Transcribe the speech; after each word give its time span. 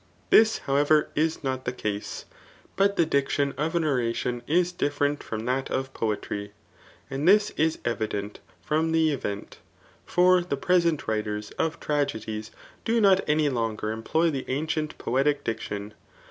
This, 0.31 0.57
however, 0.65 1.09
is 1.13 1.43
not 1.43 1.65
the 1.65 1.71
case; 1.71 2.25
but 2.75 2.95
the 2.95 3.05
diction 3.05 3.53
of 3.55 3.75
an 3.75 3.83
oration, 3.83 4.41
is 4.47 4.71
different 4.71 5.21
from 5.21 5.45
that 5.45 5.69
of 5.69 5.93
poetry. 5.93 6.53
And 7.11 7.27
this 7.27 7.51
is 7.51 7.77
evident 7.85 8.39
from 8.63 8.93
the 8.93 9.11
event. 9.11 9.59
For 10.07 10.41
the 10.41 10.57
present 10.57 11.07
writers 11.07 11.51
of 11.59 11.79
tragedies 11.79 12.49
do 12.83 12.99
not 12.99 13.21
any 13.29 13.47
longer 13.47 13.91
employ 13.91 14.31
the 14.31 14.45
ancient 14.49 14.97
poetic 14.97 15.43
diction. 15.43 15.93